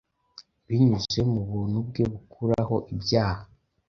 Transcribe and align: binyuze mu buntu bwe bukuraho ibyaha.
binyuze 0.67 1.19
mu 1.31 1.41
buntu 1.49 1.77
bwe 1.87 2.03
bukuraho 2.11 2.75
ibyaha. 2.93 3.43